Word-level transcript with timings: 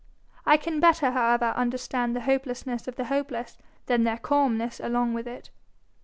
I 0.47 0.57
can 0.57 0.79
better, 0.79 1.11
however, 1.11 1.53
understand 1.55 2.15
the 2.15 2.21
hopelessness 2.21 2.87
of 2.87 2.95
the 2.95 3.03
hopeless 3.05 3.59
than 3.85 4.03
their 4.03 4.17
calmness 4.17 4.79
along 4.79 5.13
with 5.13 5.27
it. 5.27 5.51